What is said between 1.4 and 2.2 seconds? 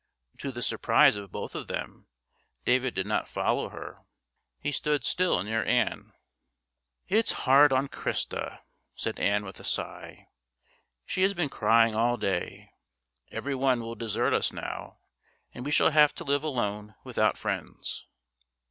of them,